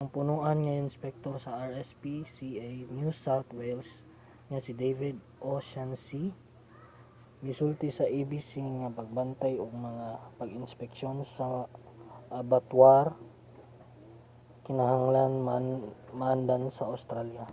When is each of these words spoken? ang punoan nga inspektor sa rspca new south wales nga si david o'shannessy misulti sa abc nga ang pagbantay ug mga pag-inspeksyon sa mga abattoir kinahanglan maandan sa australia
ang 0.00 0.08
punoan 0.16 0.58
nga 0.62 0.80
inspektor 0.84 1.34
sa 1.40 1.56
rspca 1.72 2.68
new 2.96 3.10
south 3.24 3.48
wales 3.58 3.90
nga 4.48 4.58
si 4.64 4.72
david 4.82 5.16
o'shannessy 5.52 6.24
misulti 7.44 7.88
sa 7.92 8.06
abc 8.18 8.50
nga 8.72 8.84
ang 8.86 8.98
pagbantay 9.00 9.54
ug 9.64 9.84
mga 9.88 10.06
pag-inspeksyon 10.40 11.16
sa 11.34 11.46
mga 11.52 11.64
abattoir 12.40 13.06
kinahanglan 14.64 15.32
maandan 16.18 16.64
sa 16.76 16.88
australia 16.94 17.44